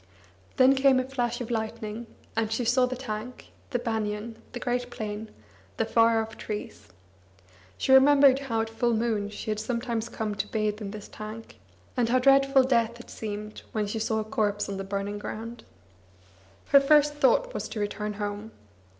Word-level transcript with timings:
Then 0.57 0.73
came 0.73 0.99
a 0.99 1.03
flash 1.03 1.41
of 1.41 1.51
lightning, 1.51 2.07
and 2.35 2.51
she 2.51 2.65
saw 2.65 2.87
the 2.87 2.95
tank, 2.95 3.51
the 3.69 3.77
banian, 3.77 4.35
the 4.51 4.59
great 4.59 4.89
plain, 4.89 5.29
the 5.77 5.85
far 5.85 6.19
off 6.23 6.37
trees. 6.37 6.87
She 7.77 7.91
remembered 7.91 8.39
how 8.39 8.61
at 8.61 8.69
full 8.71 8.95
moon 8.95 9.29
she 9.29 9.51
had 9.51 9.59
sometimes 9.59 10.09
come 10.09 10.33
to 10.33 10.47
bathe 10.47 10.81
in 10.81 10.89
this 10.89 11.07
tank, 11.07 11.59
and 11.95 12.09
how 12.09 12.17
dreadful 12.17 12.63
death 12.63 12.97
had 12.97 13.11
seemed 13.11 13.61
when 13.73 13.85
she 13.85 13.99
saw 13.99 14.17
a 14.17 14.23
corpse 14.23 14.67
on 14.67 14.77
the 14.77 14.83
burning 14.83 15.19
ground. 15.19 15.63
Her 16.69 16.79
first 16.81 17.13
thought 17.13 17.53
was 17.53 17.69
to 17.69 17.79
return 17.79 18.13
home. 18.13 18.53